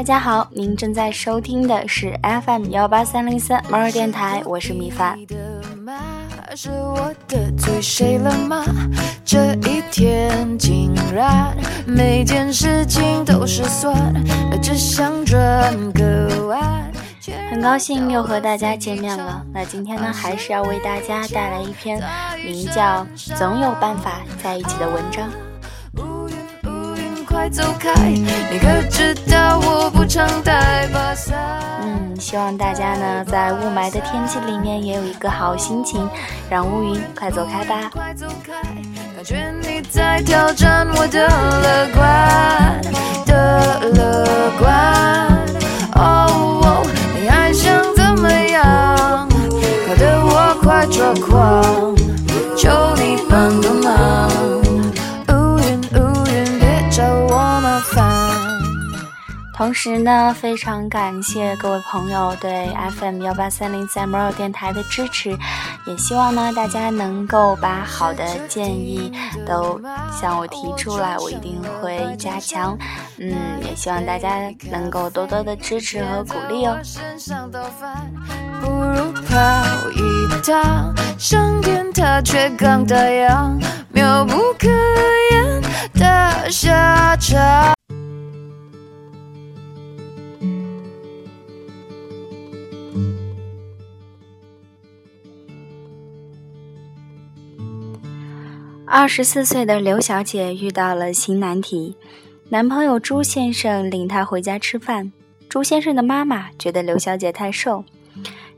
[0.00, 5.18] 大家好，您正在收听的是 FM 幺八三零三猫儿电台，我是米饭。
[6.56, 7.14] 是我
[7.82, 8.64] 谁了吗？
[9.26, 11.54] 这一天竟然
[11.86, 13.94] 每件事情都失算，
[14.62, 16.90] 只想转个弯。
[17.50, 19.44] 很高兴又和大家见面了。
[19.52, 22.02] 那今天呢，还是要为大家带来一篇
[22.42, 25.28] 名叫《总有办法在一起》的文章。
[27.50, 27.92] 快走开！
[28.04, 31.36] 你可知道我不常带把伞？
[31.82, 36.08] 嗯，希望大家呢在雾霾的天气里面也有一个好心情，
[36.48, 37.90] 让乌云快走开吧。
[37.92, 38.52] 快走开！
[39.16, 42.29] 感觉你在挑战我的乐观
[59.60, 65.36] 同时呢，非常感谢各位朋友对 FM 幺八三零三 m o 电台的支持，
[65.84, 69.12] 也希望呢大家能够把好的建议
[69.46, 69.78] 都
[70.18, 72.74] 向我提出来，我一定会加强。
[73.18, 76.78] 嗯，也希望大家能够多多的支持和鼓励哦。
[78.62, 79.36] 不如跑
[79.90, 84.68] 一趟，上天它却刚打烊，妙不可
[85.32, 85.59] 言
[99.00, 101.96] 二十四岁的刘小姐遇到了新难题，
[102.50, 105.10] 男朋友朱先生领她回家吃饭。
[105.48, 107.82] 朱先生的妈妈觉得刘小姐太瘦，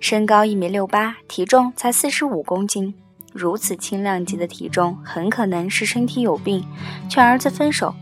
[0.00, 2.92] 身高一米六八，体重才四十五公斤，
[3.32, 6.66] 如此轻量级的体重很可能是身体有病，
[7.08, 7.94] 劝儿子分手。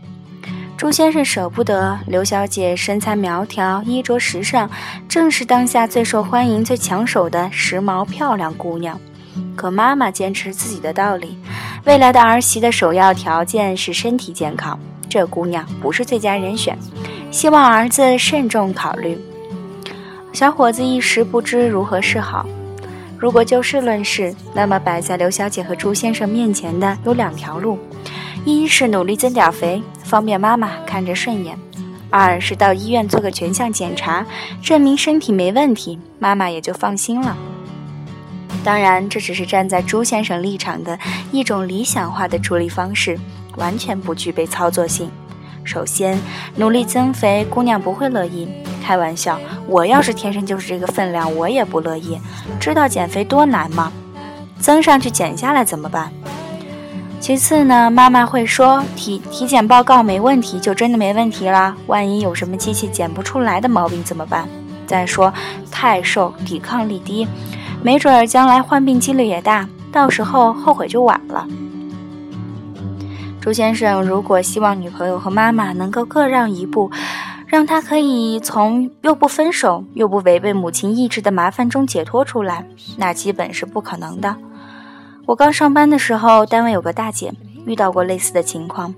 [0.75, 4.67] 朱先生舍不得刘小姐，身材苗条，衣着时尚，
[5.07, 8.99] 正是当下最受欢迎、最抢手的时髦漂亮姑娘。
[9.55, 11.37] 可妈妈坚持自己的道理。
[11.85, 16.77] 未来的儿媳的首要条件是身体健康，这姑娘不是最佳人选，
[17.31, 19.19] 希望儿子慎重考虑。
[20.31, 22.45] 小伙子一时不知如何是好。
[23.17, 27.77] 如果就事论事，那么摆在刘小姐和朱先生面前的有两条路：
[28.45, 31.55] 一是努力增点肥，方便妈妈看着顺眼；
[32.09, 34.25] 二是到医院做个全项检查，
[34.61, 37.37] 证明身体没问题，妈妈也就放心了。
[38.63, 40.97] 当然，这只是站在朱先生立场的
[41.31, 43.19] 一种理想化的处理方式，
[43.57, 45.09] 完全不具备操作性。
[45.63, 46.19] 首先，
[46.55, 48.47] 努力增肥，姑娘不会乐意。
[48.83, 52.19] 开玩笑，我要是天生就是这个分量，我也不乐意。
[52.59, 53.91] 知道减肥多难吗？
[54.59, 56.11] 增上去减下来怎么办？
[57.19, 61.75] 其次呢，妈妈会说体体检报告没问题，就真的没问题了。
[61.85, 64.47] 万一有什么机器检不出来的毛病怎么办？
[64.91, 65.33] 再说，
[65.71, 67.25] 太瘦，抵抗力低。
[67.81, 71.47] 没准儿将来患病几率也大，到时候后悔就晚了。
[73.39, 76.91] 朱先生如果希望女朋友和妈妈能够各让一步，
[77.47, 82.65] 让他可以从又不分手又不违背母亲意志的麻烦中解脱出来，
[82.97, 84.35] 那基本是不可能的。
[85.25, 87.33] 我刚上班的时候，单位有个大姐
[87.65, 88.93] 遇到过类似的情况。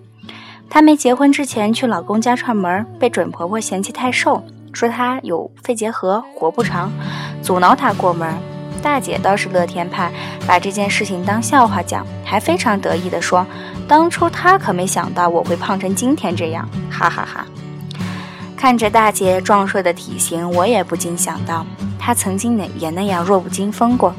[0.69, 4.43] 她没结婚之前去老公家串门，被准婆婆嫌弃太瘦，
[4.73, 6.91] 说她有肺结核，活不长，
[7.41, 8.35] 阻挠她过门。
[8.81, 10.11] 大姐倒是乐天派，
[10.45, 13.45] 把这件事情当笑话讲，还非常得意地说
[13.87, 17.45] ：“当初她可没想到我会胖成今天这样，哈哈哈。”
[18.57, 21.65] 看着大姐壮硕的体型，我也不禁想到，
[21.97, 24.13] 她曾经也那样弱不禁风过。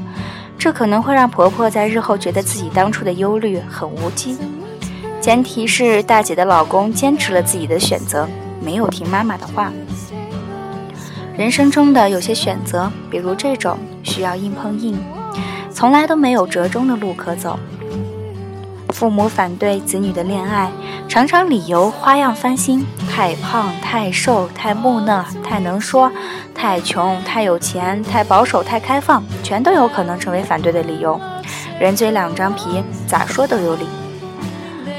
[0.57, 4.37] 这可能会让婆婆在日后觉得自己当初的忧虑很无稽。
[5.21, 8.27] 前提是大姐的老公坚持了自己的选择，
[8.61, 9.71] 没有听妈妈的话。
[11.37, 14.97] 人生中的有些选择，比如这种需要硬碰硬，
[15.69, 17.59] 从来都没有折中的路可走。
[18.93, 20.71] 父母反对子女的恋爱，
[21.09, 26.09] 常常理由花样翻新：太胖、太瘦、太木讷、太能说、
[26.53, 31.19] 太穷、太有钱、太保守、太开放，全都有可能成为反对的理由。
[31.77, 33.85] 人嘴两张皮，咋说都有理。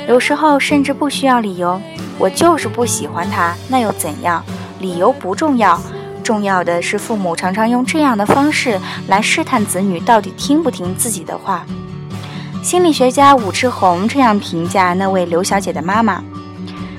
[0.07, 1.81] 有时候甚至不需要理由，
[2.19, 4.45] 我就是不喜欢他，那又怎样？
[4.79, 5.81] 理由不重要。
[6.27, 11.65] 重要的是，父母常常用这样的方式来试探子女到底听不听自己的话。
[12.65, 16.21] 心理学家武志红这样评价那位刘小姐的妈妈：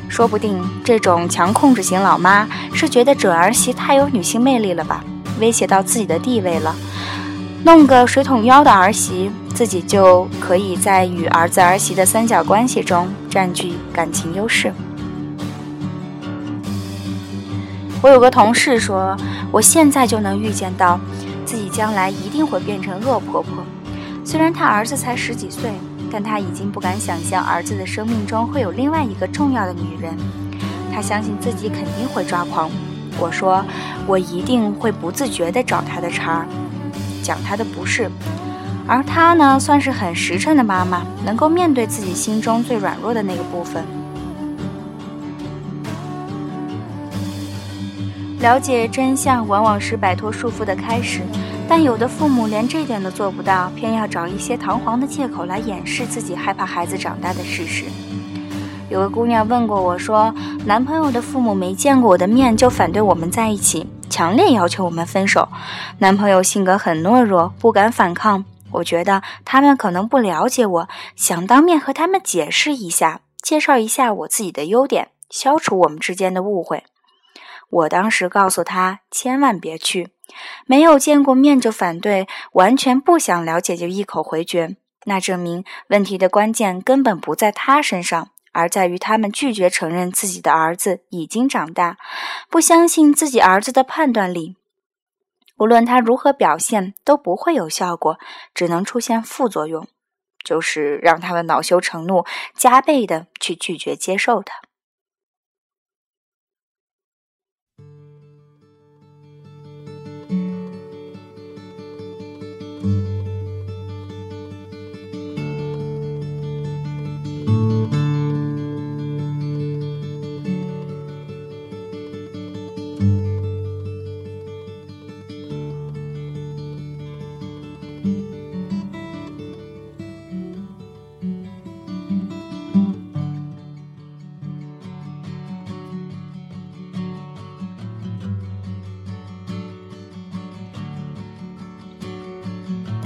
[0.08, 5.04] 说不定这种强控制型老妈是觉得准儿媳太有女性魅力了吧，
[5.42, 6.74] 威胁到自己的地位了，
[7.66, 14.74] 弄个水桶腰的儿媳，自己就可以在与儿子儿媳的三角关系中占据感情优势。
[18.02, 19.18] 我有个同事说，
[19.52, 21.00] 我现在就能预见到
[21.46, 23.64] 自己将来一定会变成恶婆婆。
[24.24, 25.72] 虽然她儿子才十几岁，
[26.12, 30.16] 但她已经不敢想象儿子的生命中会有另外一个重要的女人。
[30.94, 32.70] 她相信自己肯定会抓狂。
[33.20, 33.66] 我说，
[34.06, 36.46] 我一定会不自觉地找她的茬儿，
[37.24, 38.12] 讲她的不是。
[38.88, 43.84] 而她呢，算是很实诚的妈妈，能够面对自己心中最软弱的那个部分。
[48.40, 51.22] 了解真相往往是摆脱束缚的开始，
[51.68, 57.86] 但有的父母连这点都做不到，偏要找一些堂皇的借口来掩饰自己害怕孩子长大的事实。
[58.90, 60.34] 有个姑娘问过我说，
[60.66, 65.50] 男朋友的父母没见过我的面就反对我们在一起，强烈要求我们分手。
[65.98, 68.46] 男朋友性格很懦弱，不敢反抗。
[68.72, 76.84] 我觉得他们可能不了解我，想当面和他们解释一下，介绍一下我自己的优点，消除我们之间的误会。
[77.70, 80.10] 我当时告诉他，千万别去，
[80.66, 91.98] 没有见过面就反对，完全不想了解就一口回绝，那证明问题的关键根本不在他身上，而在于他们拒绝承认自己的儿子已经长大，
[92.50, 94.56] 不相信自己儿子的判断力，
[95.58, 98.18] 无论他如何表现都不会有效果，
[98.54, 99.86] 只能出现副作用，
[100.44, 102.26] 就是让他们恼羞成怒，
[102.56, 104.62] 加倍的去拒绝接受他。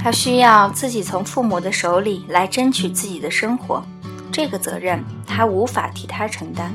[0.02, 3.80] 他需要自己从父母的手里来争取自己的生活，
[4.32, 6.74] 这个责任他无法替他承担。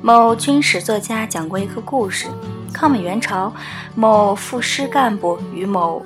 [0.00, 2.26] 某军事作家讲过一个故事：
[2.72, 3.52] 抗美援朝，
[3.94, 6.00] 某副师干部与某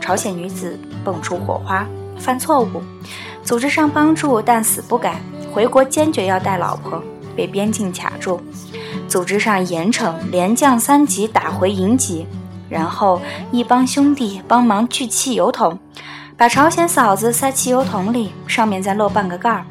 [0.00, 1.84] 朝鲜女子蹦出火花，
[2.16, 2.82] 犯错误，
[3.42, 5.20] 组织上帮助但死不改，
[5.52, 7.02] 回国坚决要带老婆，
[7.34, 8.40] 被边境卡住，
[9.08, 12.26] 组织上严惩，连降三级，打回营级。
[12.70, 13.20] 然后
[13.50, 15.78] 一帮兄弟帮忙锯汽油桶，
[16.36, 19.66] 把朝鲜嫂子塞汽油桶里，上面再漏半个盖儿，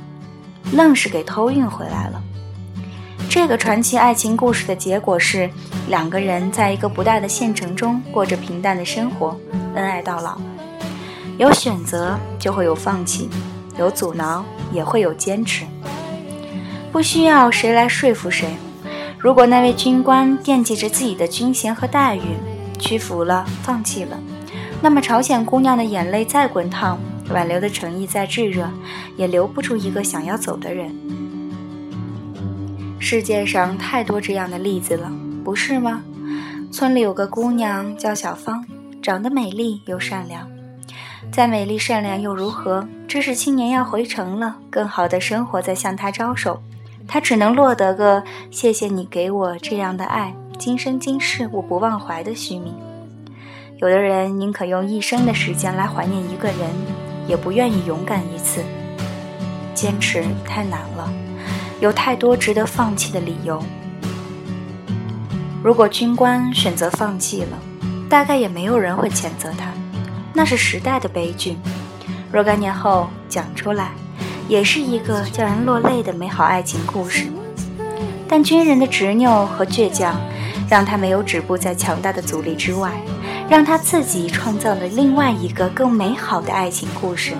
[0.73, 2.21] 愣是给偷运回来了。
[3.29, 5.49] 这个传奇爱情故事的结果是，
[5.87, 9.35] 两个人在一个不大的县城中过着平淡的生活，
[9.75, 10.37] 恩爱到老。
[11.37, 13.29] 有选择就会有放弃，
[13.77, 14.43] 有阻挠
[14.73, 15.63] 也会有坚持，
[16.91, 18.49] 不需要谁来说服谁。
[19.17, 22.35] 如果那位军官惦记着自己的军衔和待遇，
[22.79, 24.17] 屈服了，放弃了，
[24.81, 26.97] 那么朝鲜姑娘的眼泪再滚烫，
[27.29, 28.67] 挽留的诚意再炙热，
[29.17, 30.95] 也留不住一个想要走的人。
[32.97, 35.11] 世界上太多这样的例子了，
[35.43, 36.01] 不是吗？
[36.71, 38.65] 村里有个姑娘叫小芳，
[39.01, 40.47] 长得美丽又善良。
[41.31, 42.87] 再美丽善良又如何？
[43.07, 46.61] 知识青年要回城了，更好的生活在向她招手，
[47.07, 50.35] 她只能落得个谢谢你给我这样的爱。
[50.59, 52.75] 今生今世我不忘怀的虚名，
[53.77, 56.69] 有的人宁可用一生的时间来怀念一个人，
[57.29, 58.61] 也不愿意勇敢一次。
[59.73, 61.09] 坚持太难了，
[61.79, 63.63] 有太多值得放弃的理由。
[65.63, 67.57] 如果军官选择放弃了，
[68.09, 69.71] 大概也没有人会谴责他，
[70.33, 71.55] 那是时代的悲剧。
[72.33, 73.91] 若干年后讲出来，
[74.49, 77.27] 也是一个叫人落泪的美好爱情故事。
[78.27, 80.19] 但军人的执拗和倔强。
[80.69, 82.91] 让他没有止步在强大的阻力之外，
[83.49, 87.33] 让他自己创造了另外一个更美好的爱情故事，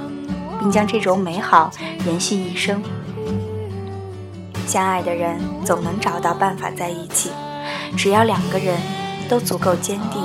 [0.60, 1.70] 并将这种美好
[2.06, 2.82] 延续一生。
[4.66, 7.30] 相爱的人总能找到办法在一起，
[7.96, 8.76] 只要两个人
[9.30, 10.22] 都足够坚定。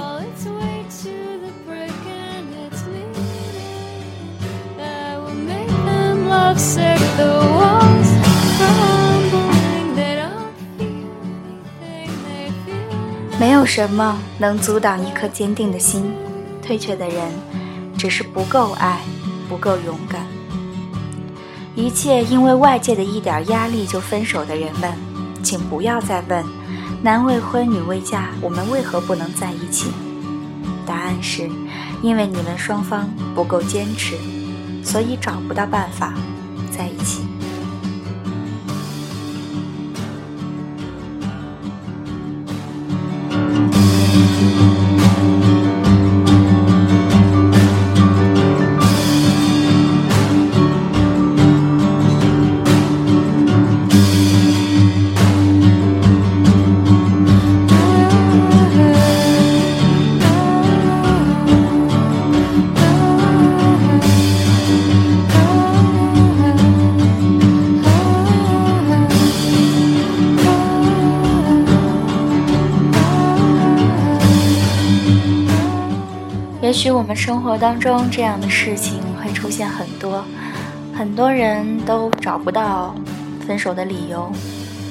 [13.38, 16.12] 没有什么能阻挡一颗坚定的心。
[16.62, 17.30] 退却的人，
[17.98, 19.00] 只是不够爱，
[19.48, 20.24] 不够勇敢。
[21.74, 24.92] 一切因为外界的一点压力就分手的人们，
[25.42, 26.44] 请不要再问：
[27.02, 29.90] 男未婚，女未嫁，我们为何不能在一起？
[30.86, 31.50] 答案是，
[32.00, 34.16] 因为你们双方不够坚持，
[34.82, 36.14] 所以找不到办法
[36.70, 37.26] 在一起。
[76.84, 80.22] 许我们生活当中这样的事情会出现很多，
[80.94, 82.94] 很多人都找不到
[83.46, 84.30] 分手的理由，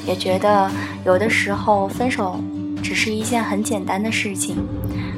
[0.08, 0.72] 也觉得
[1.06, 2.40] 有的时候分手
[2.82, 4.58] 只是一件很简单的事情，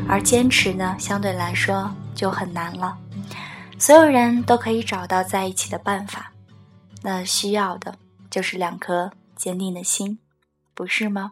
[0.05, 2.97] 而坚持呢，相对来说就很难了。
[3.79, 6.33] 所有人都可以找到在一起的办法，
[7.01, 7.95] 那需要的
[8.29, 10.19] 就是两颗坚定的心，
[10.73, 11.31] 不是吗？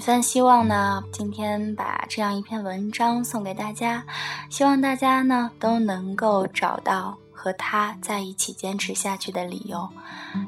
[0.00, 4.02] 米饭希望呢，今天把这样一篇文章送给大家，
[4.48, 9.86] 希望大家呢都能够找到和他在一起坚持下去的理由。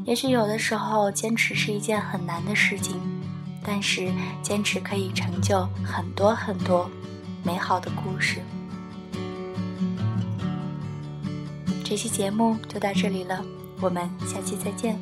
[0.06, 2.98] 也许有的时候坚持是一件很难的事情，
[3.62, 6.90] 但是坚持可以成就很多很多
[7.44, 8.40] 美好的故事。
[11.84, 13.44] 这期节目就到这里了，
[13.82, 14.98] 我们下期再见。